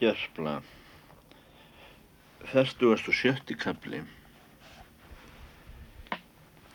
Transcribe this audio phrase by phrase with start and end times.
[0.00, 0.62] Gerfla
[2.48, 3.98] Fertugast og sjötti kapli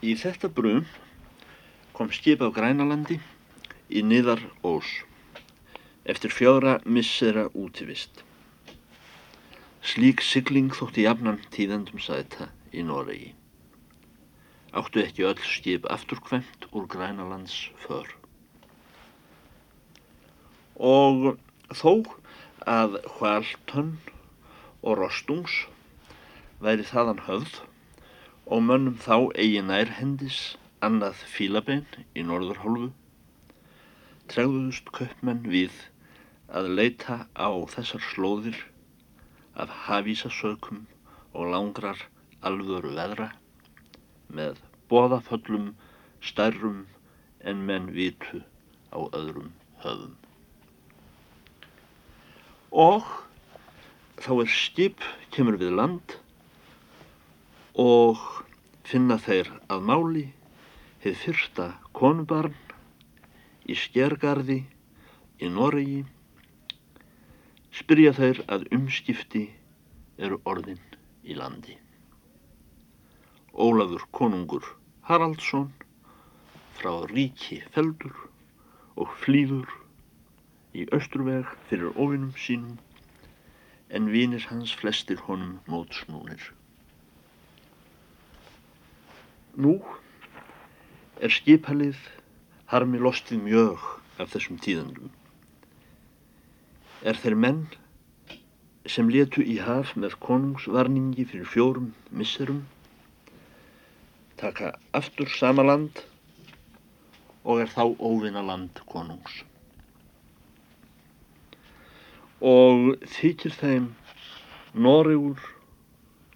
[0.05, 0.84] Í þetta brum
[1.98, 3.16] kom skip á Grænalandi
[3.90, 4.92] í niðar ós
[6.14, 8.21] eftir fjóra missera útivist.
[9.82, 13.32] Slík sigling þótti jafnan tíðendum sæta í Noregi.
[14.78, 17.57] Áttu ekki öll skip afturkvæmt úr Grænalands
[17.88, 18.05] för.
[20.78, 21.39] Og
[21.73, 21.96] þó
[22.66, 23.91] að Hvaltönn
[24.81, 25.53] og Rostungs
[26.66, 27.59] væri þaðan höfð
[28.49, 30.40] og mönnum þá eigi nærhendis
[30.88, 31.85] annað fílabein
[32.17, 32.90] í norðurhólfu,
[34.34, 35.77] tregðuðust köpmenn við
[36.49, 38.59] að leita á þessar slóðir
[39.54, 40.84] af hafísasökum
[41.38, 42.02] og langrar
[42.41, 43.29] alvöru veðra
[44.41, 45.73] með boðaföllum
[46.21, 46.85] stærrum
[47.45, 48.41] en menn vitu
[48.90, 49.54] á öðrum
[49.85, 50.24] höfum.
[52.75, 53.05] Og
[54.20, 56.15] þá er skip kemur við land
[57.79, 58.20] og
[58.84, 60.23] finna þeir að máli
[61.05, 62.57] hefð fyrsta konubarn
[63.71, 64.57] í skjergarði
[65.40, 66.03] í Noregi
[67.79, 69.45] spyrja þeir að umskipti
[70.19, 70.84] eru orðin
[71.23, 71.79] í landi.
[73.56, 74.67] Ólafur konungur
[75.07, 75.72] Haraldsson
[76.75, 78.16] frá ríki feldur
[79.00, 79.72] og flýður
[80.75, 82.75] í austurveg fyrir ofinum sínum
[83.95, 86.41] en vinir hans flestir honum mótsnúnir.
[89.56, 89.78] Nú
[91.23, 92.00] er skipalið
[92.72, 93.85] harmi lostið mjög
[94.19, 95.12] af þessum tíðandum.
[97.06, 97.62] Er þeir menn
[98.89, 102.66] sem letu í haf með konungsvarningi fyrir fjórum misserum,
[104.38, 106.03] taka aftur sama land
[107.45, 109.44] og er þá óvinna land konungs.
[112.46, 113.85] Og þykir þeim
[114.78, 115.41] Noregur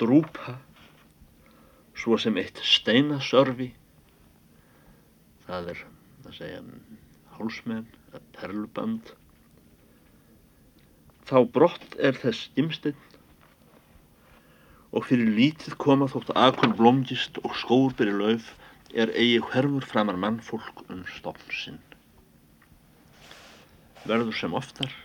[0.01, 0.55] drúpa
[1.99, 3.67] svo sem eitt steinasörfi.
[5.45, 6.61] Það er að segja
[7.35, 7.85] hálsmenn,
[8.37, 9.11] perluband.
[11.29, 13.05] Þá brott er þess gimsteinn
[14.89, 18.47] og fyrir lítið koma þótt akun blómgist og skóur byrju lauf
[18.97, 21.77] er eigi hverfur framar mannfólk um stofn sinn.
[24.09, 24.95] Verður sem oftar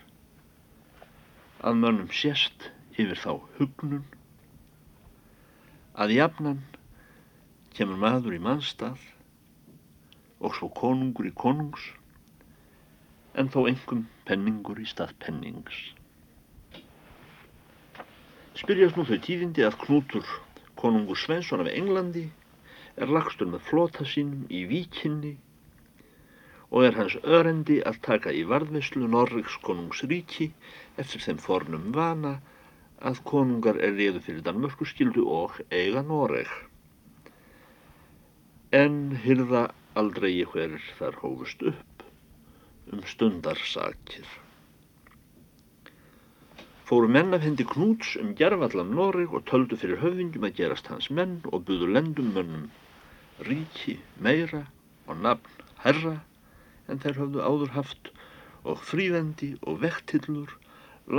[1.64, 4.04] að mönnum sést yfir þá hugnun
[6.04, 6.60] að jafnan
[7.74, 9.02] kemur maður í mannstað
[10.44, 11.86] og svo konungur í konungs
[13.34, 15.78] en þó engum penningur í stað pennings.
[18.54, 20.28] Spyrjast nú þau tíðindi að Knútur
[20.78, 22.28] konungur Svensson af Englandi
[23.00, 25.34] er lagstur með flota sínum í víkinni
[26.74, 30.50] og er hans örendi að taka í varðveislu Norriks konungs ríki
[30.98, 32.34] eftir þeim fornum vana
[33.10, 36.50] að konungar er reyðu fyrir Danmörku skildu og eiga Noreg
[38.74, 39.68] en hyrða
[40.00, 42.02] aldrei hverjir þar hófust upp
[42.92, 44.26] um stundarsakir.
[46.84, 51.06] Fóru menn af hendi knúts um gerfallam Noreg og töldu fyrir höfðingjum að gerast hans
[51.10, 52.66] menn og buðu lendum mönnum
[53.46, 54.66] ríki meira
[55.06, 56.18] og nafn herra
[56.88, 58.12] en þeir höfðu áður haft
[58.72, 60.54] og frívendi og vektillur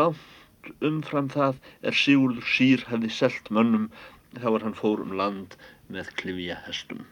[0.02, 1.60] langt umfram það
[1.90, 3.90] er Sigurður sír hefði selt mönnum
[4.38, 5.60] þá var hann fór um land
[5.92, 7.06] með klifja hestum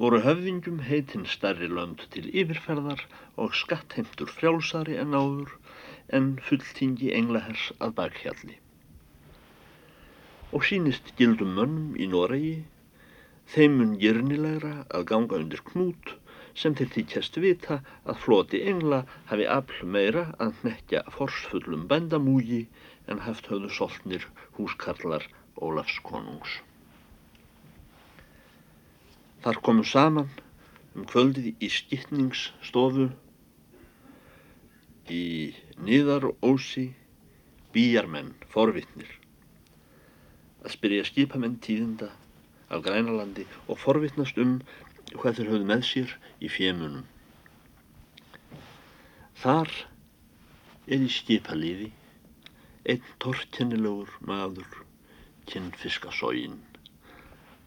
[0.00, 3.02] voru höfðingjum heitinn starri lönd til yfirferðar
[3.44, 5.50] og skattheimtur frjálsari en áður
[6.18, 8.56] en fulltingi englahers að bakhjalli.
[10.56, 12.54] Og sínist gildum mönnum í Noregi
[13.50, 16.14] þeimun gyrnilegra að ganga undir knút
[16.60, 19.00] sem til því kjast vita að floti engla
[19.30, 22.64] hafi afl meira að nekja forsfullum bændamúgi
[23.10, 24.26] en haft höfðu soltnir
[24.58, 25.26] húskarlar
[25.60, 26.60] Ólafs konungs.
[29.44, 30.30] Þar komum saman
[30.94, 33.10] um kvöldið í skipningsstofu
[35.10, 35.24] í
[35.80, 36.86] niðar og ósi
[37.74, 39.10] býjarmenn, forvittnir
[40.60, 42.10] að spyrja skipamenn tíðinda
[42.70, 44.58] af grænalandi og forvittnast um
[45.12, 47.06] hvað þeir höfðu með sér í fjemunum.
[49.40, 49.72] Þar
[50.86, 51.88] er í skipaliði
[52.90, 54.82] einn torkennilegur maður
[55.50, 56.60] kinnfiskasógin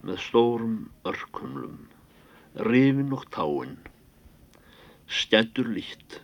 [0.04, 0.78] með stórum
[1.08, 1.78] örkumlum,
[2.68, 3.78] rifin og táinn,
[5.08, 6.20] stjættur lít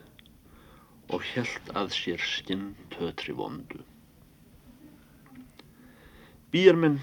[1.10, 3.80] og helt að sér skinn tötri vondu.
[6.54, 7.00] Býjarmenn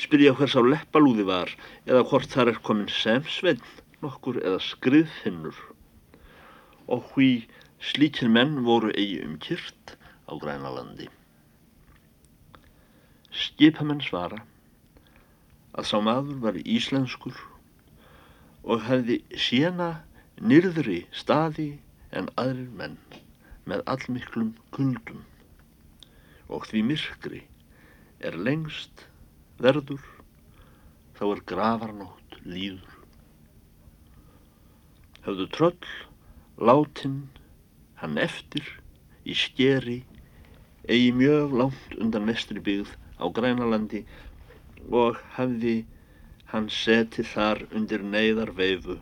[0.00, 1.52] spyrja hvers á leppalúði var
[1.86, 3.62] eða hvort þar er komin semsvenn
[4.00, 5.56] nokkur eða skriðfinnur
[6.90, 7.32] og hví
[7.80, 9.94] Slíkir menn voru eigi um kyrt
[10.28, 11.06] á grænalandi.
[13.32, 14.42] Skipamenn svara
[15.72, 17.38] að sá maður var íslenskur
[18.68, 19.16] og hefði
[19.46, 19.88] séna
[20.44, 21.70] nyrðri staði
[22.12, 22.98] en aðrir menn
[23.64, 25.24] með allmiklum kuldum
[26.52, 27.42] og því myrkri
[28.20, 29.06] er lengst
[29.60, 30.04] verður
[31.18, 32.96] þá er gravarnótt líður.
[35.26, 35.90] Höfðu tröll
[36.70, 37.18] látin
[38.00, 38.64] hann eftir
[39.28, 40.00] í skeri
[40.88, 44.04] eigi mjög langt undan vestri byggð á Grænalandi
[44.88, 45.74] og hafði
[46.52, 48.96] hann setið þar undir neyðar veifu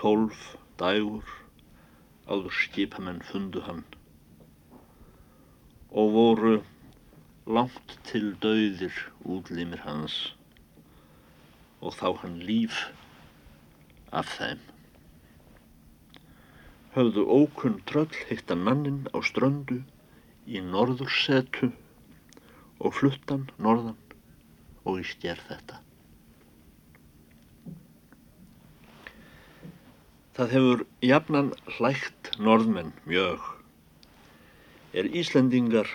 [0.00, 0.44] tólf
[0.80, 1.32] dægur
[2.28, 3.82] áður skipamenn fundu hann
[5.90, 6.54] og voru
[7.44, 8.94] langt til dauðir
[9.28, 10.32] útlimir hans
[11.84, 12.78] og þá hann líf
[14.08, 14.62] af þeim.
[16.94, 19.82] Höfðu ókunn tröll hittan mannin á ströndu
[20.48, 21.68] í norðursetu
[22.80, 23.98] og fluttan norðan
[24.84, 25.82] og í stjær þetta.
[30.34, 33.44] Það hefur jafnan hlægt norðmenn mjög.
[34.96, 35.90] Er Íslendingar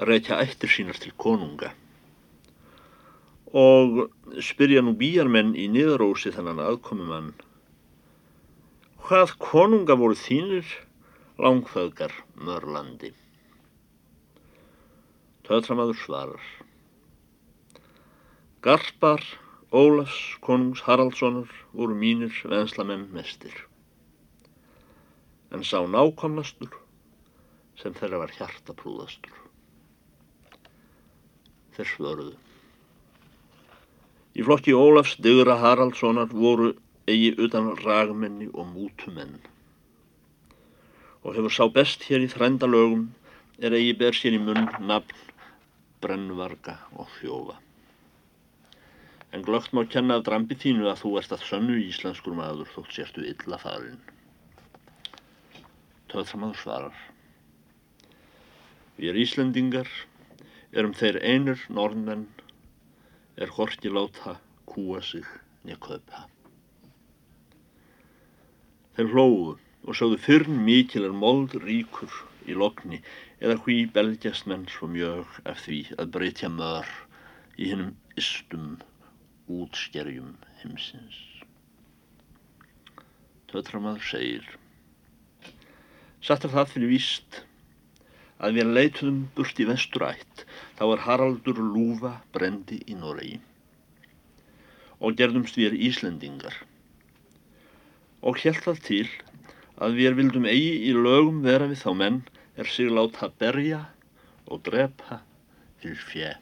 [0.00, 1.74] að reykja ættir sínar til konunga
[3.60, 4.06] og
[4.40, 7.32] spyrja nú bíjarmenn í niðurósi þannan aðkomumann
[9.10, 10.68] Hvað konunga voru þínir
[11.42, 12.12] langföðgar
[12.46, 13.10] mörlandi?
[15.48, 16.50] Töðramaður svarar
[18.62, 19.26] Garpar
[19.74, 23.58] Ólafs konungs Haraldssonar voru mínir venslamenn mestir
[25.50, 26.78] en sá nákomnastur
[27.82, 29.39] sem þeirra var hjartaprúðastur.
[31.80, 32.38] Þeir svöruðu
[34.36, 36.68] Í flokki Ólafs Digra Haraldssonar voru
[37.10, 39.38] eigi utan ragmenni og mútumenn.
[41.24, 43.08] Og hefur sá best hér í þrændalögum
[43.58, 45.16] er eigi ber sér í munn nafn,
[46.04, 47.56] brennvarga og þjófa.
[49.34, 52.94] En glögt má kenna af drambi þínu að þú ert að sönnu íslenskur maður þótt
[52.96, 53.98] sérstu illa farin.
[56.12, 57.02] Töðramaður svarar.
[59.00, 59.90] Við erum Íslendingar,
[60.72, 62.26] erum þeir einir norðmenn
[63.40, 64.36] er horki láta
[64.70, 65.26] kúa sig
[65.64, 66.26] nýja kaupa.
[68.96, 69.56] Þeir hlóðu
[69.86, 72.12] og sögðu fyrn mikil er mold ríkur
[72.46, 73.00] í lokni
[73.40, 76.88] eða hví belgjast menn svo mjög af því að breytja mör
[77.56, 78.78] í hennum istum
[79.50, 81.18] útskerjum heimsins.
[83.50, 84.50] Tötramaður segir
[86.20, 87.40] Satt er það fyrir víst
[88.40, 90.44] að við leituðum burt í vesturætt
[90.78, 93.38] þá er Haraldur Lúfa brendi í Noregi.
[95.00, 96.56] Og gerðumst við Íslendingar.
[98.20, 99.06] Og held það til
[99.80, 102.20] að við vildum eigi í lögum vera við þá menn
[102.60, 103.84] er sig láta berja
[104.50, 105.22] og drepa
[105.80, 106.34] fyrir fjö.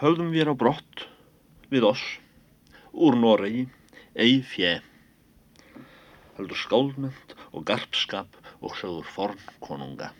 [0.00, 1.06] Höfðum við á brott
[1.72, 2.04] við oss
[2.92, 3.68] úr Noregi
[4.14, 4.74] eigi fjö
[6.36, 10.10] heldur skálmönd og garpskap og sögur forn konunga.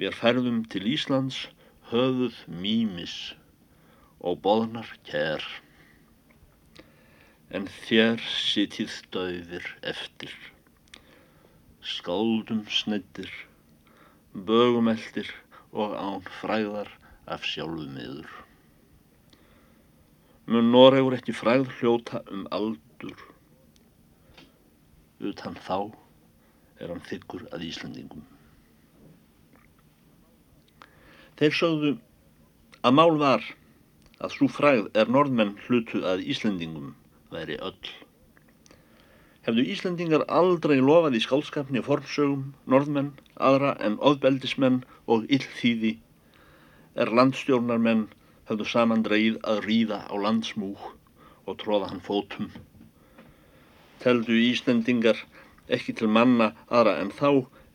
[0.00, 1.46] Við færðum til Íslands
[1.90, 3.16] höfuð mýmis
[4.20, 5.44] og boðnar kær.
[7.50, 10.34] En þér sitið döðir eftir,
[11.82, 13.32] skáldum sneddir,
[14.32, 15.32] bögumeldir
[15.72, 16.92] og án fræðar
[17.26, 18.30] af sjálfu miður.
[20.50, 23.18] Mun Noregur ekki fræð hljóta um aldur,
[25.20, 25.90] utan þá
[26.80, 28.26] er hann þykkur að Íslandingum.
[31.40, 31.90] Þeir sögðu
[32.84, 33.44] að mál var
[34.20, 36.92] að svo fræð er norðmenn hlutu að Íslendingum
[37.32, 37.92] væri öll.
[39.46, 45.94] Hefðu Íslendingar aldrei lofað í skálskapni formsögum, norðmenn, aðra en ofbeldismenn og illþýði,
[47.00, 48.08] er landstjórnarmenn
[48.50, 50.90] hefðu saman dreigð að ríða á landsmúk
[51.48, 52.50] og tróða hann fótum.
[54.04, 55.24] Teldu Íslendingar
[55.76, 57.30] ekki til manna aðra en þá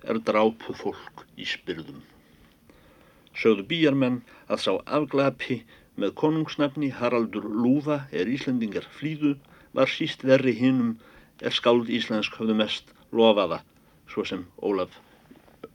[0.09, 2.03] er drápu fólk í spyrðum.
[3.35, 5.61] Sögðu bíjarmenn að sá afglapi
[5.99, 9.35] með konungsnafni Haraldur Lúfa er Íslandingar flýðu
[9.75, 10.95] var síst verri hinnum
[11.41, 13.61] er skáld íslensk hafðu mest lofaða
[14.11, 14.95] svo sem Ólaf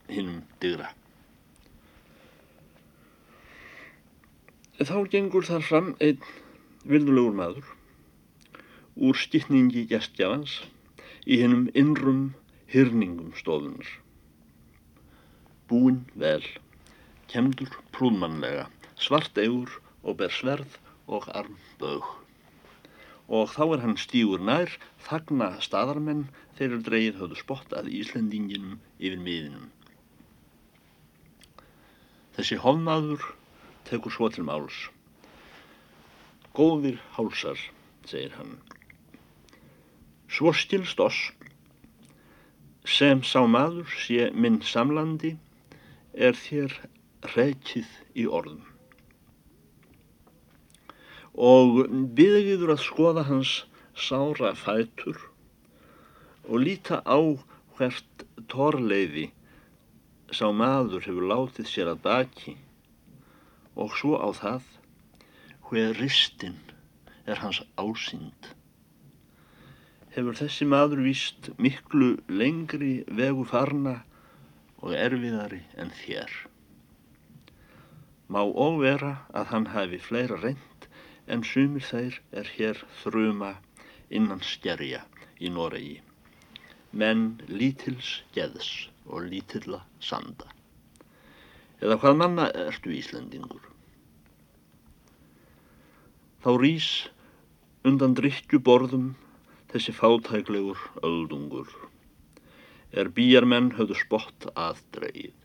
[0.09, 0.89] hinnum digra.
[4.81, 6.23] Þá gengur þar fram einn
[6.89, 7.65] vildulegur maður.
[8.97, 10.55] Úr stittningi gestjafans
[11.27, 12.23] í hinnum innrum
[12.71, 13.91] hyrningum stofunar.
[15.67, 16.45] Búin vel
[17.31, 22.09] kemdur prúðmannlega, svart eigur og ber sverð og armbög
[23.31, 24.73] og þá er hann stígur nær,
[25.07, 26.25] þagna staðarmenn
[26.61, 29.69] eru dreyið höfðu spott að Íslendinginum yfir miðinum.
[32.35, 33.23] Þessi hofnaður
[33.87, 34.77] tekur svo til máls.
[36.53, 37.57] Góðir hálsar,
[38.05, 38.59] segir hann.
[40.31, 41.19] Svo stilst oss
[42.87, 45.33] sem sá maður sé minn samlandi
[46.27, 46.75] er þér
[47.33, 47.89] reykið
[48.23, 48.63] í orðum.
[51.35, 51.83] Og
[52.17, 53.51] byggður að skoða hans
[54.07, 55.19] sára fætur
[56.47, 57.19] og líta á
[57.77, 59.27] hvert torleiði
[60.31, 62.55] sá maður hefur látið sér að baki
[63.75, 64.71] og svo á það
[65.67, 66.57] hver ristin
[67.27, 68.55] er hans ásýnd.
[70.11, 73.93] Hefur þessi maður víst miklu lengri vegu farna
[74.83, 76.33] og erfiðari en þér.
[78.27, 80.87] Má óvera að hann hafi fleira reynd
[81.31, 83.53] en sumir þeir er hér þruma
[84.11, 85.05] innan skerja
[85.39, 86.01] í Noregi.
[86.91, 90.51] Menn lítils geðs og lítilla sanda.
[91.79, 93.63] Eða hvað manna ertu Íslendingur?
[96.43, 96.89] Þá rýs
[97.87, 99.13] undan drikju borðum
[99.71, 101.69] þessi fátæklegur öldungur
[103.01, 105.37] er bíjarmenn höfðu spott að dreyið.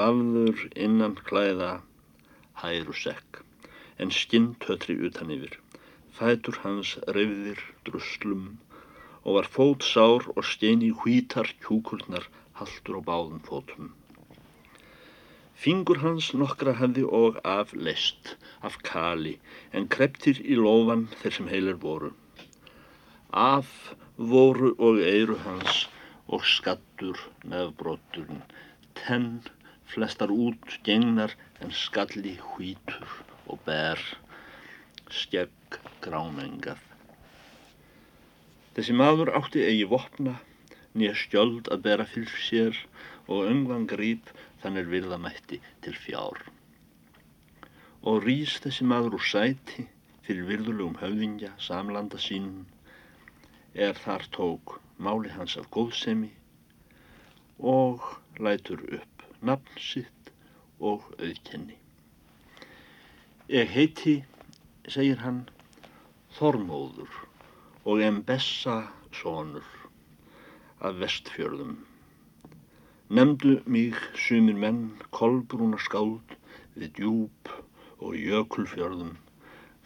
[0.00, 1.70] Vafður innan klæða
[2.62, 3.42] hæru sekk,
[4.02, 5.54] en skinntötri utan yfir.
[6.18, 8.46] Fætur hans reyðir druslum
[9.22, 12.26] og var fót sár og steini hvítar kjúkurnar
[12.58, 13.94] haldur á báðum fótum.
[15.54, 18.34] Fingur hans nokkra hefði og af lest,
[18.68, 19.36] af kali,
[19.72, 22.10] en kreptir í lofan þeir sem heilir voru.
[23.30, 23.70] Af
[24.32, 25.84] voru og eiru hans
[26.26, 28.42] og skattur nefnbroturinn,
[28.98, 29.30] tenn
[29.94, 33.14] flestar út gengnar en skalli hvítur
[33.46, 34.02] og ber,
[35.10, 36.82] skegg gránengað.
[38.74, 40.40] Þessi maður átti eigi vopna,
[40.98, 42.80] nýja skjöld að bera fyrir sér
[43.30, 44.32] og öngvan grýp
[44.64, 46.40] þannig virðamætti til fjár.
[48.08, 49.84] Og rýst þessi maður úr sæti
[50.24, 52.64] fyrir virðulegum höfðingja samlanda sínum
[53.74, 56.30] er þar tók máli hans af góðsemi
[57.58, 58.04] og
[58.40, 60.30] lætur upp nafn sitt
[60.80, 61.76] og auðkenni.
[63.52, 64.22] Ég heiti,
[64.88, 65.44] segir hann,
[66.34, 67.10] Þormóður
[67.84, 68.80] og em bessa
[69.14, 69.66] sonur
[70.80, 71.76] af vestfjörðum.
[73.14, 74.78] Nemdu mig sumir menn
[75.14, 76.32] kolbrúna skáld
[76.74, 77.50] við djúb
[78.02, 79.12] og jökulfjörðum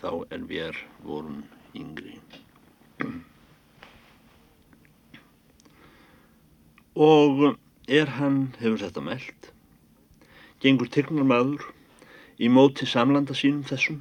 [0.00, 1.42] þá en við vorum
[1.76, 2.14] yngri.
[7.08, 7.42] Og
[7.98, 9.50] er hann hefur þetta meld,
[10.64, 11.66] gengur tyrknar maður
[12.40, 13.98] í móti samlanda sínum þessum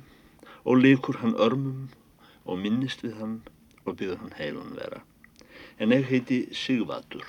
[0.64, 1.90] og likur hann örmum
[2.46, 3.36] og minnist við hann
[3.84, 5.04] og byður hann heilun vera.
[5.84, 7.28] En ég heiti Sigvatur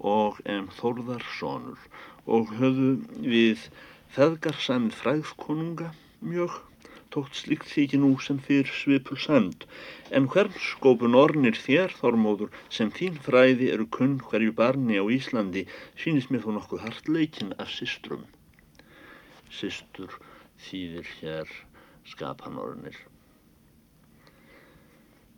[0.00, 1.78] og en Þórðar sonur
[2.26, 2.90] og höfðu
[3.22, 3.68] við
[4.16, 6.56] feðgar samið fræðskonunga mjög
[7.14, 9.64] tótt slíkt þykir nú sem fyrr svipur sæmd,
[10.16, 15.64] en hvern skópun ornir þér, Þormóður, sem þín fræði eru kunn hverju barni á Íslandi,
[16.02, 18.26] sínist mér þó nokkuð hartleikin af systrum.
[19.48, 20.18] Systur
[20.66, 21.54] þýðir hér
[22.10, 22.98] skapan ornir.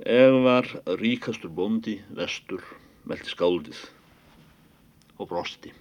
[0.03, 0.67] Eg var
[0.99, 2.65] ríkastur bóndi, vestur,
[3.05, 3.87] meldi skáldið
[5.19, 5.73] og brosti.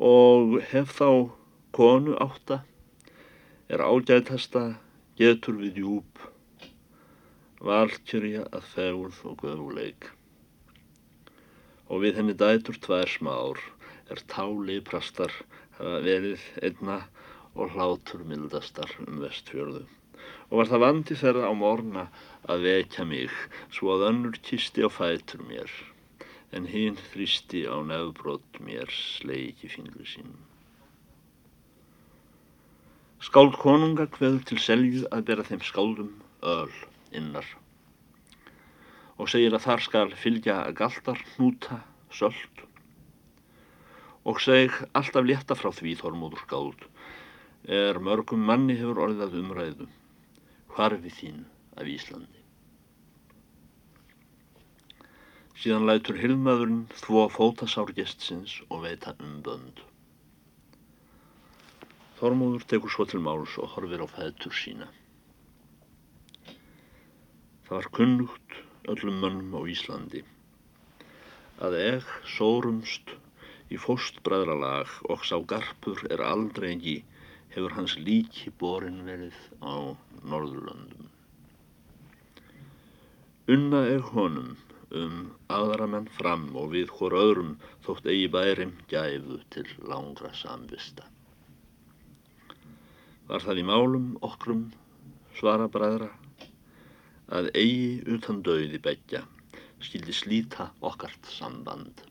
[0.00, 1.10] Og hef þá
[1.76, 2.62] konu átta
[3.70, 4.64] er ágætasta
[5.20, 6.22] getur við djúb,
[7.60, 10.08] valkjörja að fegurð og göfuleik.
[11.90, 13.60] Og við henni dætur tvær smár
[14.10, 15.34] er táli prastar
[15.76, 16.98] hafa verið einna
[17.54, 19.84] og hlátur mildastar um vestfjörðu.
[20.50, 22.04] Og var það vandi þeirra á morna
[22.50, 23.32] að vekja mig
[23.72, 25.70] svo að önnur kisti á fætur mér,
[26.56, 30.38] en hinn þrýsti á nefbrott mér sleiki fingri sínum.
[33.20, 36.72] Skáld konunga hveður til selju að bera þeim skáldum öl
[37.12, 37.46] innar
[39.20, 42.64] og segir að þar skal fylgja galtar, hnúta, söld
[44.24, 46.86] og seg alltaf létta frá því þormóður skáld
[47.68, 49.88] er mörgum manni hefur orðið umræðu
[50.74, 51.44] hvarfi þín
[51.76, 52.39] af Íslandi.
[55.60, 59.82] Síðan lætur hilmaðurinn þvó fótasárgestsins og veita um bönd.
[62.16, 64.88] Þormóður tekur svo til máls og horfir á fætur sína.
[67.66, 68.56] Það var kunnugt
[68.94, 70.22] öllum mönnum á Íslandi
[71.68, 73.12] að eg sórumst
[73.68, 76.96] í fóstbræðralag og sá garpur er aldrei ekki
[77.52, 79.92] hefur hans líki borin verið á
[80.24, 81.12] Norðurlöndum.
[83.52, 84.56] Unna er honum
[84.90, 85.16] um
[85.52, 87.56] aðra menn fram og við hvort öðrum
[87.86, 91.06] þótt eigi bærim gæfu til langra samvista.
[93.30, 94.64] Var það í málum okkurum
[95.38, 96.10] svara bræðra
[97.30, 99.22] að eigi utan döiði begja
[99.80, 102.02] skildi slíta okkart samband.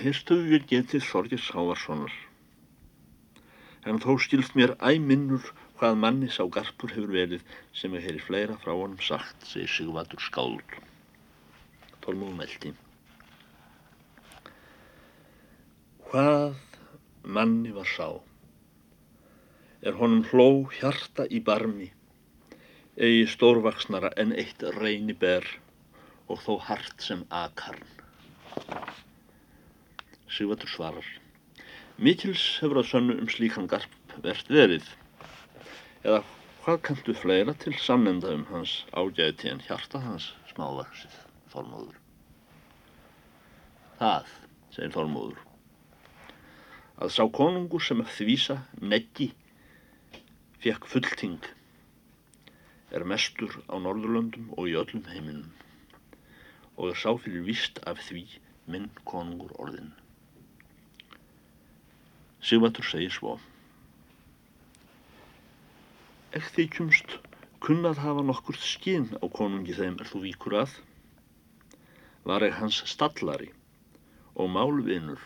[0.00, 2.12] Hirstuðu við getið Þorgir Sávarssonar,
[3.86, 8.56] en þó skilst mér æminnur hvað manni sá garpur hefur verið sem ég heyri fleira
[8.60, 10.74] frá honum sagt, segir Sigvardur Skáld.
[12.04, 12.74] Tólmúðum eldi.
[16.10, 16.58] Hvað
[17.24, 18.10] manni var sá,
[19.80, 21.88] er honum hló hjarta í barmi,
[23.00, 25.48] eigi stórvaksnara en eitt reyni ber
[26.28, 27.86] og þó hart sem akarn.
[30.28, 31.12] Sigvardur svarar.
[31.96, 34.96] Mikils hefur að sönnu um slíkan garp verðt verið.
[36.00, 36.22] Eða
[36.64, 41.16] hvað kanntu fleira til samnenda um hans ágæti en hjarta hans smávaksið,
[41.52, 41.98] Þormóður?
[43.98, 44.30] Það,
[44.72, 45.42] segir Þormóður,
[47.04, 49.28] að sá konungur sem að þvísa neggi
[50.64, 51.50] fekk fullting
[52.96, 55.52] er mestur á Norðurlöndum og í öllum heiminum
[56.78, 58.24] og er sá fyrir vist af því
[58.72, 59.92] minn konungur orðin.
[62.40, 63.36] Sigvartur segir svo.
[66.38, 67.16] Ekk þykjumst
[67.66, 70.76] kunnað hafa nokkur skinn á konungi þeim er þú víkur að.
[72.30, 73.50] Var ekki hans stallari
[74.34, 75.24] og málvinur,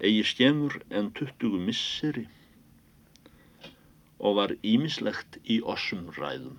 [0.00, 2.24] eigi skemur en tuttugu misseri
[4.18, 6.58] og var ímislegt í ossum ræðum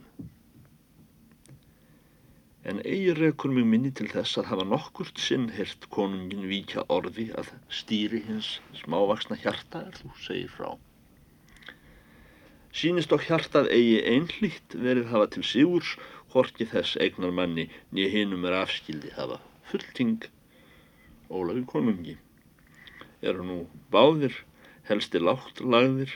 [2.70, 7.28] en eigi rekur mig minni til þess að hafa nokkurt sinn hirt konungin víkja orði
[7.42, 10.72] að stýri hins smávaksna hjarta er þú segir frá.
[12.76, 15.94] Sýnist okk hjartað eigi einhlýtt verið hafa til sigurs
[16.34, 19.38] horki þess eignar manni nýja hinum er afskildi hafa
[19.70, 20.26] fullting
[21.32, 22.18] Ólafi konungi.
[23.24, 23.60] Eru nú
[23.96, 24.36] báðir
[24.90, 26.12] helsti látt lagðir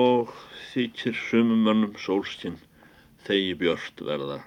[0.00, 0.32] og
[0.72, 2.56] þykir sumum mönnum sólskinn
[3.28, 4.40] þegi björnt verða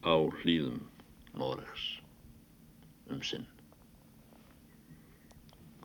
[0.00, 0.80] á hlýðum
[1.36, 1.86] Noregs
[3.12, 3.46] um sinn.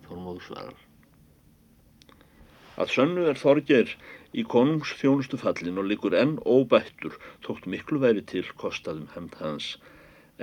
[0.07, 0.82] Þormóður svarar.
[2.73, 3.91] Að sönnu er Þorger
[4.33, 9.67] í konungs þjónustu fallin og likur enn óbættur tókt miklu væri til kostaðum hemd hans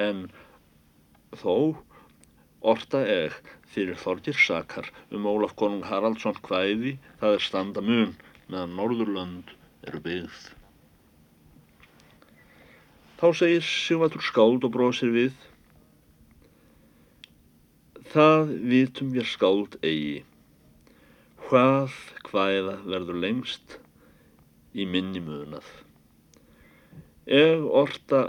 [0.09, 0.29] en
[1.43, 1.57] þó
[2.75, 3.35] orta eg
[3.75, 8.15] fyrir Þorger sakar um Ólaf konung Haraldsson hvæði það er standa mun
[8.47, 9.55] meðan Norðurlönd
[9.87, 10.41] eru byggð.
[13.21, 15.33] Þá segir Sigvartur skáld og bróðsir við.
[18.15, 20.23] Það vitum við skáld eigi.
[21.51, 21.95] Hvað
[22.29, 23.73] hvaða verður lengst
[24.71, 25.67] í minni munað.
[27.27, 28.21] Eg orta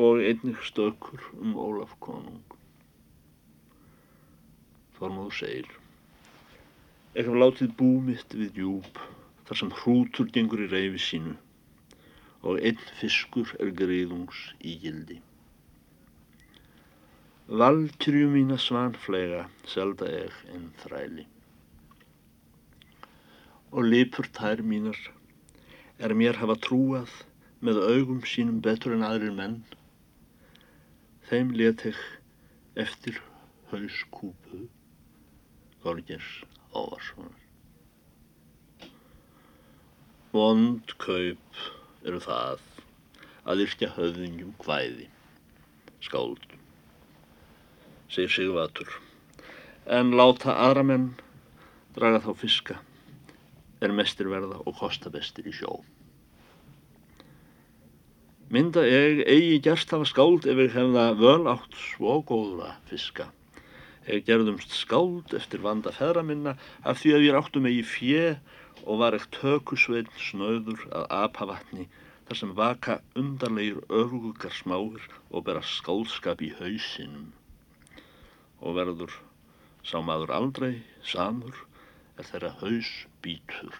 [0.00, 2.54] og einnig stökur um Ólaf konung.
[4.96, 5.68] Þormóður segir.
[7.12, 9.00] Eg haf látið bú mitt við djúb
[9.50, 11.34] þar sem hrútur gengur í reyfi sínu
[12.40, 15.18] og einn fiskur er greiðungs í gildi.
[17.60, 21.26] Valkyrju mína svanflega selda ég en þræli.
[23.70, 24.98] Og lipur tær mínar
[26.02, 27.12] er mér hafa trúað
[27.62, 29.60] með augum sínum betur en aðrir menn.
[31.28, 32.00] Þeim let ég
[32.84, 33.20] eftir
[33.70, 34.64] hauskúpu
[35.84, 36.32] Þorgers
[36.74, 37.38] Óvarssonar.
[40.34, 41.62] Vond kaup
[42.02, 42.66] eru það
[43.50, 45.08] að yrkja höfðingjum hvæði,
[46.02, 46.44] skáld,
[48.10, 48.92] segir Sigvatur,
[49.86, 51.10] en láta aðra menn
[51.94, 52.82] draga þá fiska
[53.80, 55.80] er mestir verða og kosta bestir í sjó.
[58.50, 63.28] Mynda ég eigi gerst hafa skáld ef ég hefða völ átt svo góða fiska.
[64.10, 68.24] Ég gerðumst skáld eftir vanda feðra minna af því að ég áttum eigi fjö
[68.84, 71.86] og var eitt tökusveinn snöður að apavatni
[72.26, 77.30] þar sem vaka undarleir öfugar smáir og bera skálskap í hausinum
[78.60, 79.14] og verður
[79.86, 80.72] sá maður aldrei
[81.06, 81.56] samur
[82.20, 82.90] er þeirra haus
[83.24, 83.74] bítur.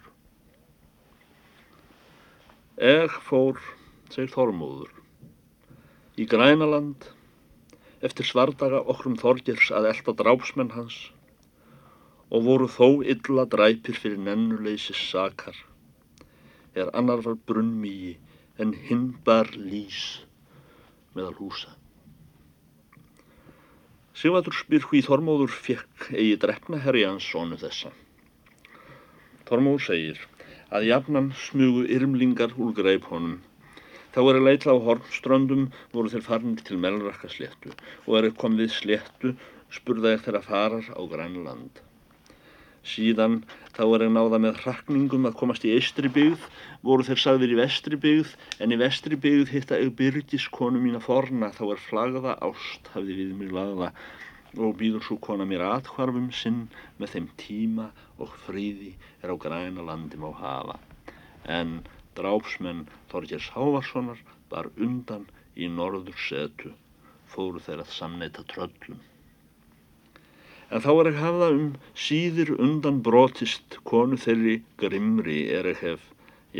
[2.80, 3.60] Eg fór,
[4.08, 4.92] segir Þormóður,
[6.16, 7.10] í Grænaland
[8.04, 10.96] eftir svardaga okkrum Þorgers að elda drápsmenn hans
[12.30, 15.56] og voru þó illa dræpir fyrir nennuleysis sakar.
[16.72, 18.16] Er annar var brunnmíi
[18.62, 20.22] en hinn bar lís
[21.16, 21.74] meðal húsa.
[24.16, 27.92] Sigvardur spyr hví Þormóður fekk eigi drefna herri hans sonu þessa.
[29.50, 30.18] Þormóður segir
[30.70, 33.40] að jafnan smugu yrmlingar úr greip honum.
[34.14, 37.72] Þá er að leitla á hornströndum voru þeir farinir til melrakka sléttu
[38.06, 39.32] og er komið við sléttu
[39.74, 41.82] spurða ég þeirra farar á grænland.
[42.92, 43.40] Síðan
[43.74, 46.46] þá er ég náða með hrakningum að komast í eistri byggð,
[46.86, 48.32] voru þeir sagðir í vestri byggð,
[48.62, 53.18] en í vestri byggð hitta ég byrgis konu mína forna, þá er flagða ást hafði
[53.18, 53.90] við mig lagða
[54.56, 56.62] og býður svo kona mér atkvarfum sinn
[56.98, 60.78] með þeim tíma og fríði er á græna landi má hafa.
[61.58, 61.80] En
[62.18, 66.74] drápsmenn Þorgers Hávarssonar var undan í norður setu,
[67.30, 69.00] fóru þeir að samneita tröllum
[70.70, 71.66] en þá er ekki hafða um
[71.98, 76.04] síður undan brotist konu þeirri grimri er ekki hef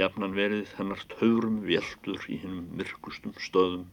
[0.00, 3.86] jafnan verið hennar taurum veldur í hinnum myrkustum stöðum.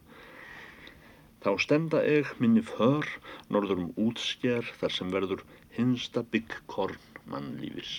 [1.44, 3.06] Þá stenda eg minni för
[3.54, 5.44] norður um útsker þar sem verður
[5.78, 6.98] hinsta byggkorn
[7.30, 7.92] mannlífis.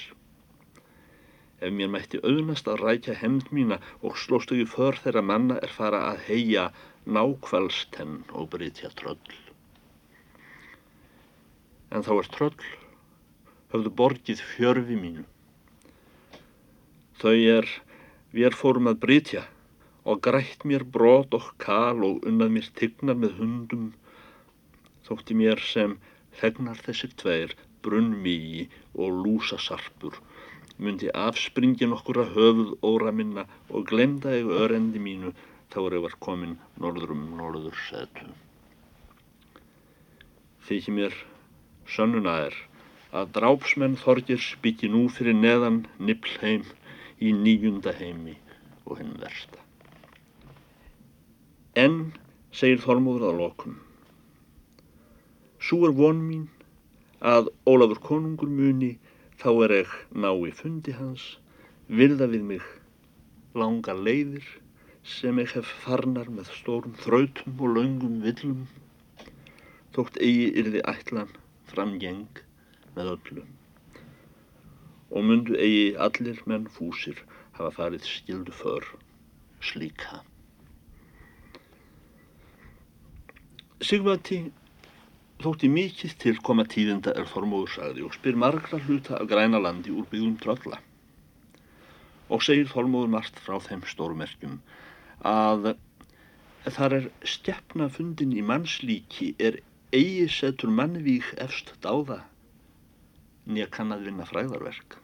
[1.60, 5.76] Ef mér mætti auðnast að rækja hemd mína og slóst ekki för þeirra manna er
[5.76, 6.70] fara að heia
[7.06, 9.40] nákvælstenn og brytja tröll
[11.90, 12.66] en þá er tröll
[13.74, 15.24] höfðu borgið fjörfi mínu.
[17.20, 17.68] Þau er,
[18.34, 19.44] við er fórum að brytja
[20.06, 23.88] og grætt mér brot og kal og unnað mér tignar með hundum,
[25.08, 25.98] þótti mér sem
[26.42, 30.20] hegnar þessir tveir, brunnmígi og lúsasarpur,
[30.80, 35.34] myndi afspringin okkur að höfuð óra minna og glemda ég örendi mínu
[35.74, 38.30] þá er ég var komin norður um setu.
[40.68, 41.16] Þykir mér
[41.90, 42.56] Sönnuna er
[43.12, 46.68] að drápsmenn Þorgers byggi nú fyrir neðan Nibelheim
[47.20, 48.36] í nýjunda heimi
[48.86, 49.69] og hinn versta.
[51.80, 51.98] En,
[52.60, 53.76] segir Þormóður að lokum,
[55.68, 56.48] svo er von mín
[57.34, 58.90] að Ólafur konungur muni
[59.42, 61.26] þá er ég ná í fundi hans,
[62.00, 62.66] virða við mig
[63.62, 64.48] langa leiðir
[65.14, 68.66] sem ég hef farnar með stórum þrautum og laungum villum,
[69.96, 71.32] þótt eigi yrði ætlan
[71.72, 72.44] framgeng
[72.98, 73.46] með öllu
[75.10, 77.24] og mundu eigi allir menn fúsir
[77.58, 78.86] hafa farið skildu för
[79.72, 80.22] slíka.
[83.80, 84.38] Sigvati
[85.40, 89.94] þótti mikið til koma tíðenda er Þormóður sagði og spyr margra hluta af græna landi
[89.96, 90.82] úr byggðum trölla.
[92.28, 94.58] Og segir Þormóður margt frá þeim stórmerkjum
[95.32, 95.70] að
[96.68, 99.62] þar er stjafna fundin í mannslíki er
[99.96, 102.26] eigi setur mannvík efst dáða
[103.48, 105.00] nýja kann að vinna fræðarverk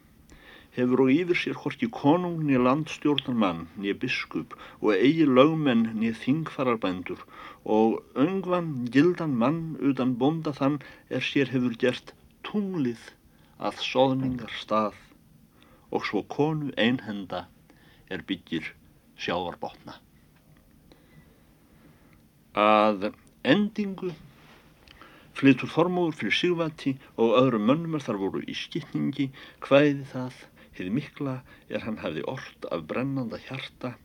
[0.76, 6.20] hefur og yfir sér horki konung nýja landstjórnar mann nýja biskup og eigi lögmenn nýja
[6.24, 7.22] þingfararbændur.
[7.66, 12.16] Og öngvan gildan mann utan bonda þann er sér hefur gert
[12.48, 13.12] tunglið
[13.60, 14.98] að soðningar stað
[15.92, 17.46] og svo konu einhenda
[18.12, 18.74] er byggir
[19.16, 20.02] sjáarbótna
[22.56, 23.10] að
[23.44, 24.14] endingu
[25.36, 29.28] flytur Þormóður fyrir Sigvati og öðrum mönnumar þar voru í skipningi
[29.66, 30.38] hvaðið það,
[30.78, 33.96] hefði mikla er hann hefði orð af brennanda hjarta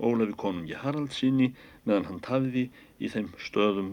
[0.00, 1.50] Ólafi konungi Haraldsinni
[1.84, 2.62] meðan hann tafiði
[3.04, 3.90] í þeim stöðum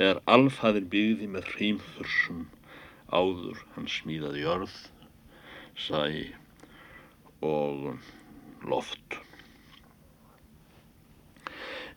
[0.00, 2.46] er alfaðir byggði með hreimþursum
[3.10, 4.76] áður hann smíðaði jörð,
[5.76, 6.00] sæ
[7.44, 7.90] og
[8.70, 9.18] loft.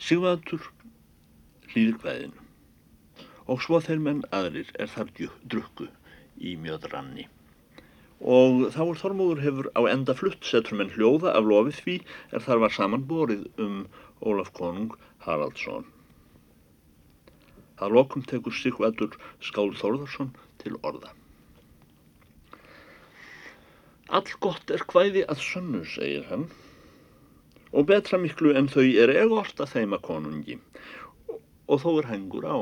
[0.04, 0.68] Sigvatur
[1.72, 2.48] hlýður hvaðinu
[3.54, 5.88] og svo þeir menn aðrir er þar drukku
[6.40, 7.30] í mjöðranni.
[8.24, 11.96] Og þá er Þormóður hefur á enda flutt setur menn hljóða af lofið því
[12.32, 13.82] er þar var samanborið um
[14.24, 14.94] Ólaf konung
[15.26, 15.90] Haraldsson.
[17.82, 20.32] Það lokum tekur Sigvaldur Skál Þórðarsson
[20.64, 21.12] til orða.
[24.08, 26.48] All gott er hvæði að sönnu, segir hann,
[27.74, 30.60] og betra miklu en þau er egort að þeima konungi,
[31.68, 32.58] og þó er hengur á.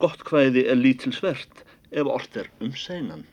[0.00, 3.24] Gott hvæði er lítilsvert ef orð er um seinan.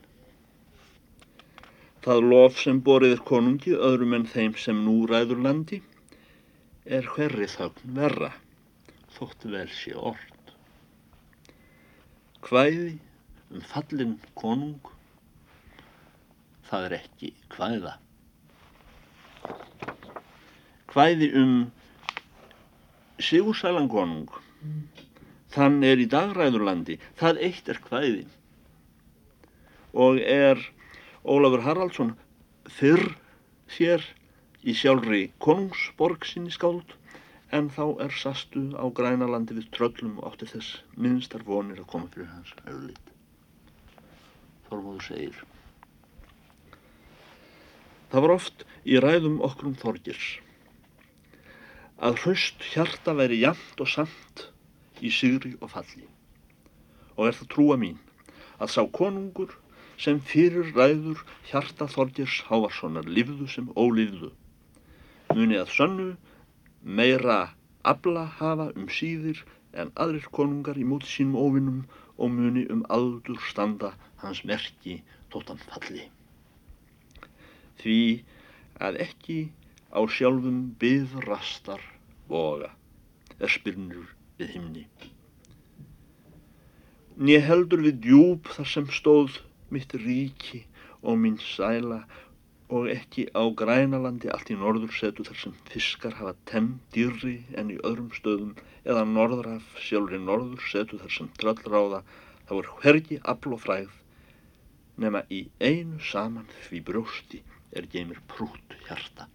[2.03, 5.79] Það lof sem borið er konungi öðrum en þeim sem nú ræður landi
[6.85, 8.33] er hverri þögn verra,
[9.15, 10.51] þótt vel sé orð.
[12.43, 12.97] Hvæði
[13.53, 14.91] um fallin konung,
[16.67, 17.95] það er ekki hvæða.
[20.91, 21.55] Hvæði um
[23.23, 24.27] Sigursælan konung,
[25.55, 28.39] þann er í dagræðurlandi, það eitt er hvaðið.
[29.93, 30.59] Og er
[31.23, 32.15] Ólafur Haraldsson
[32.67, 33.05] fyrr
[33.69, 34.03] sér
[34.63, 36.95] í sjálfri konungsborg sinni skáld
[37.53, 42.09] en þá er sastu á grænalandi við tröllum og átti þess minnstar vonir að koma
[42.13, 43.11] fyrir hans auðlit.
[44.69, 45.43] Þormóður segir
[48.13, 50.31] Það var oft í ræðum okkur um Þorgirs
[52.03, 54.47] að hraust hjarta veri jamt og samt
[55.01, 56.07] í sigri og falli
[57.15, 57.99] og er það trúa mín
[58.57, 59.53] að sá konungur
[60.03, 64.31] sem fyrir ræður hjarta Þorgirs Hávarssonar livðu sem ólivðu
[65.33, 66.07] muni að sönnu
[66.99, 67.37] meira
[67.91, 69.39] abla hafa um síðir
[69.73, 71.79] en aðrir konungar í móti sínum óvinnum
[72.17, 74.99] og muni um aldur standa hans merki
[75.33, 76.05] tóttan falli.
[77.81, 77.97] Því
[78.87, 79.39] að ekki
[79.89, 81.81] á sjálfum byðrastar
[82.29, 82.69] voga
[83.39, 84.85] er spyrnur við himni.
[87.17, 89.41] Nýja heldur við djúb þar sem stóð
[89.75, 90.63] mitt ríki
[91.01, 92.03] og mín sæla
[92.73, 97.73] og ekki á grænalandi allt í norður setu þar sem fiskar hafa tenn dýrri en
[97.73, 101.99] í öðrum stöðum eða norðraf sjálfur í norður setu þar sem tröllráða
[102.47, 103.99] þá er hvergi afl og fræð
[105.03, 107.41] nema í einu saman því brjósti
[107.73, 109.27] er geymir prútt hjarta.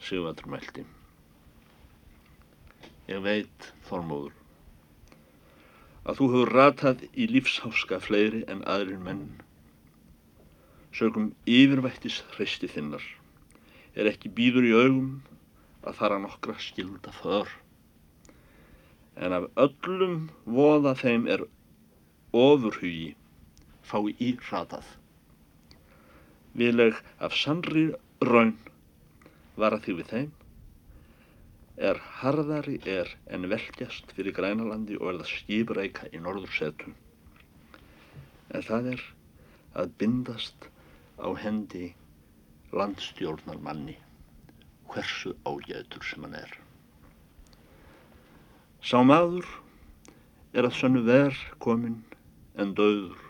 [0.00, 0.86] Sigvardur mælti.
[3.10, 4.32] Ég veit, Þormóður,
[6.04, 9.24] að þú hefur ratað í lífsháska fleiri en aðrir menn.
[10.96, 13.04] Sögum yfirvættis hreisti þinnar
[13.94, 15.10] er ekki býður í augum
[15.84, 17.48] að fara nokkra skilda för.
[19.16, 21.44] En af öllum voða þeim er
[22.32, 23.14] ofurhugi
[23.84, 24.86] fái í ratað.
[26.56, 27.90] Vileg af sannri
[28.24, 28.56] raun
[29.60, 30.30] vara þig við þeim
[31.80, 36.96] er harðari er en velkjast fyrir grænalandi og verða skipreika í norður setum.
[38.52, 39.04] En það er
[39.80, 40.66] að bindast
[41.16, 41.94] á hendi
[42.76, 43.96] landstjórnar manni,
[44.92, 46.52] hversu ágætur sem hann er.
[48.84, 49.48] Sá maður
[50.52, 51.98] er að sönnu ver komin
[52.60, 53.24] en döður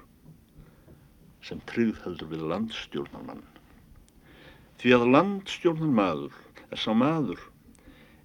[1.46, 3.46] sem tryggð heldur við landstjórnar mann.
[4.82, 6.36] Því að landstjórnar maður
[6.70, 7.49] er sá maður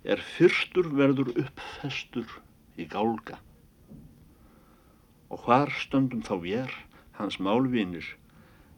[0.06, 2.30] er fyrstur verður uppfestur
[2.78, 3.40] í gálga.
[5.34, 6.74] Og hvar stöndum þá vér,
[7.18, 8.06] hans málvinir,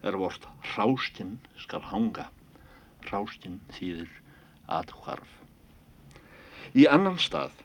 [0.07, 2.29] er vort hrástinn skal hanga.
[3.03, 4.11] Hrástinn þýðir
[4.71, 5.27] aðhvarf.
[6.75, 7.55] Í annan stað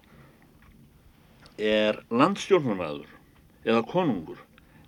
[1.58, 3.10] er landstjórnarmaður
[3.68, 4.40] eða konungur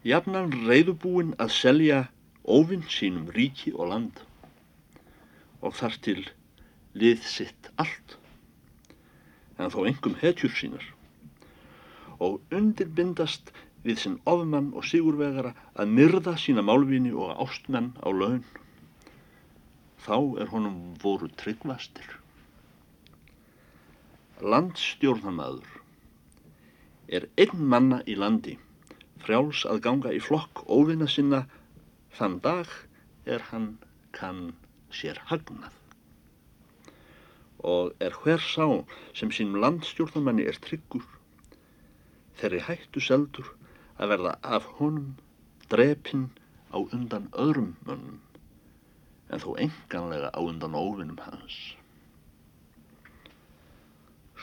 [0.06, 2.00] jafnan reyðubúinn að selja
[2.44, 4.22] óvinn sínum ríki og land
[5.64, 6.22] og þar til
[6.98, 8.18] lið sitt allt
[9.58, 10.84] en þó engum hetjur sínar.
[12.22, 13.52] Og undirbindast
[13.84, 18.42] við sinn ofmann og sigurvegara að myrða sína málvini og ástmenn á laun.
[20.04, 22.08] Þá er honum voru tryggvastir.
[24.44, 25.80] Landstjórnamaður
[27.08, 28.58] er einn manna í landi
[29.24, 31.44] frjáls að ganga í flokk óvinna sinna.
[32.14, 32.68] Þann dag
[33.24, 33.74] er hann
[34.14, 34.52] kann
[34.94, 35.83] sér hagnað
[37.64, 38.66] og er hver sá
[39.16, 41.06] sem sínum landstjórnumanni er tryggur
[42.40, 43.50] þeirri hættu seldur
[43.96, 45.14] að verða af honum
[45.72, 46.28] drepinn
[46.74, 48.20] á undan öðrum mönnum
[49.30, 51.56] en þó enganlega á undan óvinnum hans.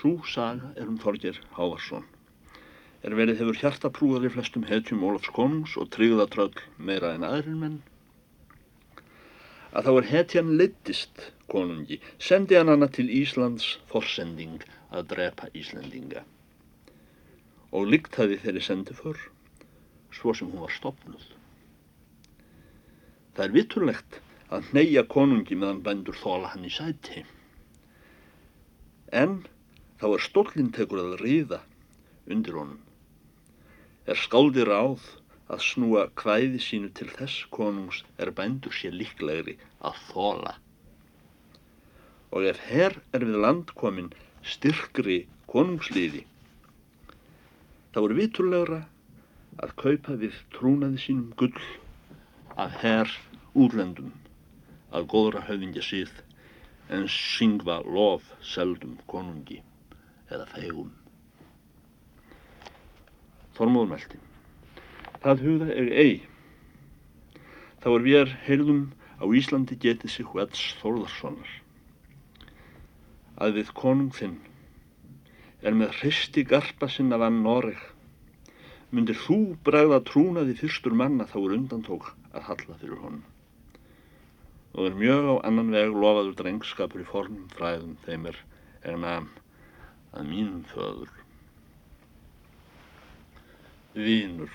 [0.02, 2.08] Sú saga er um Þorger Hávarsson.
[3.06, 7.78] Er verið hefur hjartaprúðar í flestum hetjum Ólafs konungs og tryggðatröll meira en aðrin menn
[9.72, 16.24] að þá er hetjan leittist konungi, sendi hann hana til Íslands forsending að drepa Íslandinga.
[17.72, 19.20] Og líkt hafi þeirri sendi fyrr,
[20.12, 21.24] svo sem hún var stopnuð.
[23.36, 24.20] Það er vitturlegt
[24.52, 27.24] að neyja konungi meðan bændur þóla hann í sæti.
[29.16, 29.42] En
[30.02, 31.62] þá er stólinn tekur að ríða
[32.28, 32.82] undir honum.
[34.10, 35.08] Er skáldir áð
[35.52, 39.58] að snúa kvæði sínu til þess konungs er bændur sér líklegri
[39.90, 40.54] að þóla.
[42.32, 44.14] Og ef herr er við landkomin
[44.54, 45.18] styrkri
[45.52, 46.24] konungsliði,
[47.92, 48.80] þá er viturlegra
[49.60, 51.68] að kaupa við trúnaði sínum gull
[52.56, 53.14] að herr
[53.52, 54.16] úrlendum
[54.96, 56.16] að góðra höfingja síð
[56.96, 59.60] en syngva lof seldum konungi
[60.32, 60.92] eða fegum.
[63.60, 64.31] Þormóðmeldi
[65.22, 66.14] Það hugða er ei.
[67.82, 68.84] Þá er við heyrðum
[69.22, 71.52] á Íslandi getið sig hvets Þórðarssonar.
[73.42, 74.40] Að við konung þinn
[75.62, 77.82] er með hristi garpa sinna vann Noreg.
[78.92, 83.24] Mundir þú bregða trúnaði fyrstur manna þá er undantók að halla fyrir honum.
[84.72, 88.38] og er mjög á annan veg lofaður drengskapur í fornum fræðum þeim er
[88.88, 89.28] egnam
[90.16, 91.10] að mínum föður.
[93.92, 94.54] Vínur,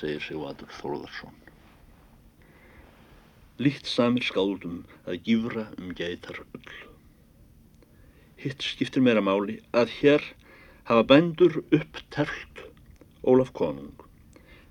[0.00, 1.36] segir Sigvatur Þórðarsson.
[3.60, 6.76] Líkt samir skáldum að gífra um geitar öll.
[8.40, 10.24] Hitt skiptir meira máli að hér
[10.88, 12.64] hafa bændur uppterlt
[13.20, 14.06] Ólaf konung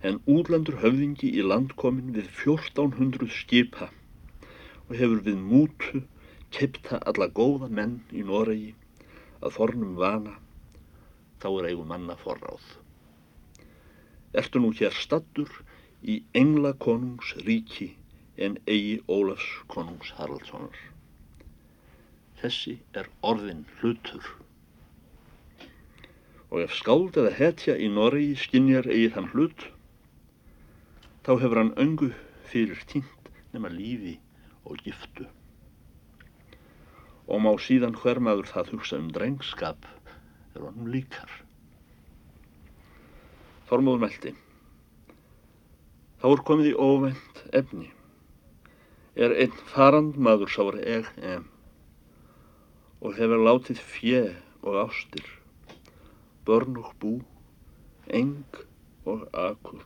[0.01, 3.91] en útlandur höfðingi í landkomin við 1400 skipa
[4.87, 6.01] og hefur við mútu
[6.55, 8.73] keipta alla góða menn í Noregi
[9.45, 10.39] að fornum vana
[11.39, 12.78] þá er eigum manna forráð.
[14.33, 15.49] Ertu nú hér stattur
[16.05, 17.95] í engla konungs ríki
[18.37, 20.77] en eigi Ólafs konungs Haraldssonar.
[22.39, 24.23] Þessi er orðin hlutur.
[26.49, 29.65] Og ef skáld eða hetja í Noregi skinjar eigi þann hlut,
[31.25, 32.13] þá hefur hann öngu
[32.53, 34.15] fyrir tínt nema lífi
[34.63, 35.25] og giftu.
[37.29, 39.85] Og má síðan hver maður það hugsa um drengskap
[40.55, 41.29] er honum líkar.
[43.69, 44.35] Þormóður meldi.
[46.19, 47.91] Þá er komið í óvend efni
[49.19, 51.47] er einn farand maður sáur eg em
[53.03, 54.21] og hefur látið fjö
[54.63, 55.25] og ástir,
[56.47, 57.11] börn og bú,
[58.11, 58.59] eng
[59.07, 59.83] og akur.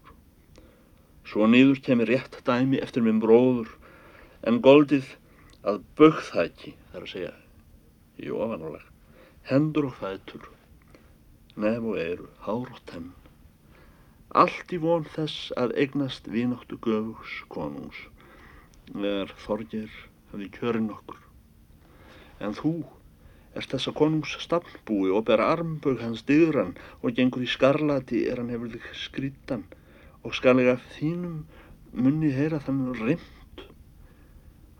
[1.29, 3.69] Svo nýður kemur rétt dæmi eftir minn bróður
[4.49, 5.11] en goldið
[5.69, 7.33] að bögþæki, þar að segja,
[8.21, 8.85] í ofanáleg,
[9.49, 10.49] hendur og fætur,
[11.55, 13.13] nef og eiru, hár og tenn,
[14.33, 17.99] allt í von þess að eignast vináttu göfugs konungs
[18.89, 19.93] þegar Þorgir
[20.31, 21.19] hafði kjörinn okkur.
[22.41, 22.73] En þú
[23.53, 28.49] ert þessa konungs stafnbúi og ber armbög hans digran og gengur í skarlati er hann
[28.53, 29.67] hefur þig skrítan
[30.23, 31.43] og skalega þínum
[31.93, 33.65] munni heyra þannig rimt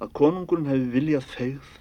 [0.01, 1.73] að konungurinn hefði viljað feigð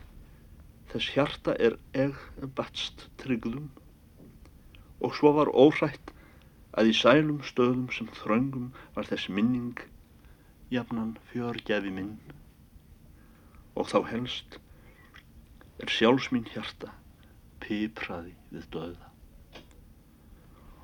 [0.93, 2.19] þess hjarta er eg
[2.59, 3.71] batst tryggðum
[5.03, 6.12] og svo var óhrætt
[6.79, 9.85] að í sælum stöðum sem þröngum var þess minning
[10.73, 12.17] jafnan fjörgjafi minn.
[13.77, 14.59] Og þá helst
[15.83, 16.93] er sjálfsmín hjarta
[17.63, 19.13] pipraði við döða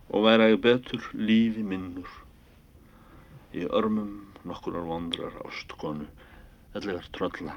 [0.09, 2.12] og væri að betur lífi minnur
[3.59, 4.12] í örmum
[4.48, 6.07] nokkurar vondrar ástkonu
[6.79, 7.57] ellegar trölla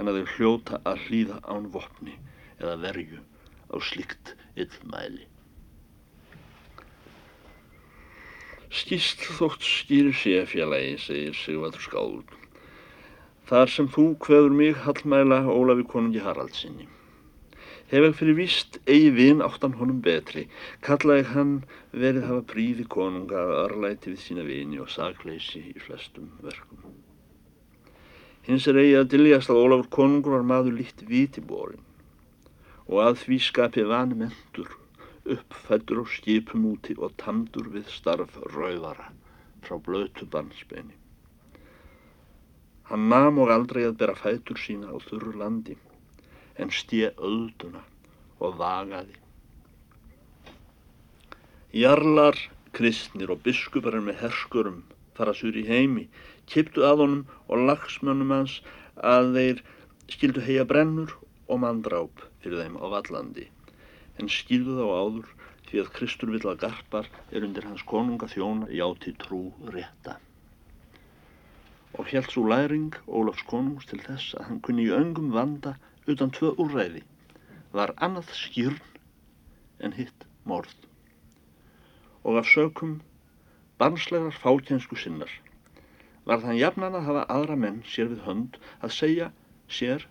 [0.00, 2.16] en að þeir hljóta að hlýða án vopni
[2.58, 3.20] eða verju
[3.68, 5.26] á slikt illmæli
[8.72, 12.30] Skýst þótt skýri sé félagi, segir Sigvardur Skáld.
[13.50, 16.88] Þar sem þú hveður mig hallmæla Ólafi konungi Haraldsinni.
[17.92, 20.46] Hef ekki fyrir víst eigi vinn áttan honum betri,
[20.80, 21.52] kallaði hann
[21.92, 26.80] verið hafa príði konunga að örlæti við sína vini og sagleysi í flestum verkum.
[28.48, 31.84] Hins er eigi að diljast að Ólafur konungur var maður líkt vitiborin
[32.88, 34.78] og að því skapi vani mentur
[35.24, 39.08] uppfættur á skipum úti og tamdur við starf rauðara
[39.62, 40.96] frá blötu barnsbeini.
[42.90, 45.76] Hann nam og aldrei að bera fætur sína á þurru landi
[46.58, 47.84] en stíð ölduna
[48.42, 49.14] og vagaði.
[51.72, 52.36] Jarlar,
[52.76, 54.82] kristnir og biskuparinn með herskurum
[55.16, 56.08] fara sur í heimi,
[56.50, 58.58] kiptu að honum og lagsmönnum hans
[59.14, 59.64] að þeir
[60.10, 61.14] skildu heia brennur
[61.46, 63.46] og manndráp fyrir þeim á vallandi
[64.20, 65.30] en skýrðu þá áður
[65.68, 69.40] því að Kristur vill að garpar er undir hans konunga þjóna játi trú
[69.72, 70.18] rétta.
[71.96, 75.76] Og held svo læring Ólafs konungs til þess að hann kunni í öngum vanda
[76.08, 77.02] utan tvö úrræði
[77.72, 78.80] var annað skýrn
[79.80, 80.76] en hitt morð.
[82.22, 83.00] Og af sökum
[83.80, 85.32] barnslegar fálkjensku sinnar
[86.28, 89.30] var þann jafnan að hafa aðra menn sér við hönd að segja
[89.78, 90.04] sér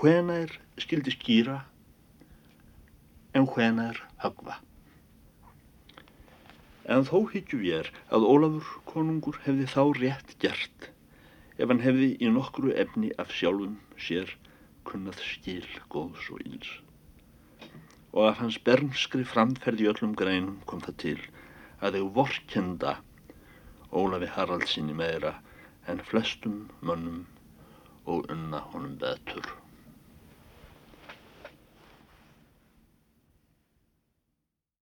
[0.00, 1.62] hvena er skildi skýra
[3.32, 4.58] en hvenar högva.
[6.92, 10.88] En þó hyggjum ég er að Ólafur konungur hefði þá rétt gert
[11.58, 14.32] ef hann hefði í nokkru efni af sjálfum sér
[14.88, 16.72] kunnað skil góðs og íls.
[18.12, 21.18] Og af hans bernskri framferði öllum greinum kom það til
[21.80, 22.96] að þau vorkenda
[23.92, 25.36] Ólafi Haraldsinni meira
[25.88, 27.24] en flestum mönnum
[28.06, 29.61] og unna honum betur.